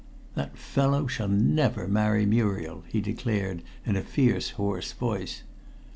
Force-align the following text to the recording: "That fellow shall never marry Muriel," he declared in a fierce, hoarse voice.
"That 0.33 0.57
fellow 0.57 1.05
shall 1.05 1.27
never 1.27 1.87
marry 1.87 2.25
Muriel," 2.25 2.83
he 2.87 3.01
declared 3.01 3.61
in 3.85 3.95
a 3.95 4.01
fierce, 4.01 4.49
hoarse 4.57 4.93
voice. 4.93 5.43